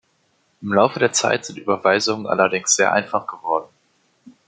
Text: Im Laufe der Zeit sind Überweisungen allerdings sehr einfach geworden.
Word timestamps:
Im 0.63 0.73
Laufe 0.73 0.97
der 0.97 1.11
Zeit 1.13 1.45
sind 1.45 1.59
Überweisungen 1.59 2.25
allerdings 2.25 2.75
sehr 2.75 2.91
einfach 2.91 3.27
geworden. 3.27 3.69